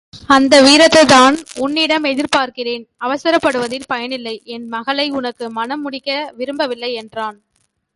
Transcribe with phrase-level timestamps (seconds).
[0.25, 4.41] அந்த வீரத்தைத்தான் உன்னிடம் எதிர்பார்க்கிறேன் அவசரப்படுவதில் பயனில்லை.
[4.45, 7.37] என் மகளை உனக்கு மணம் முடிக்க விரும்பவில்லை என்றான்.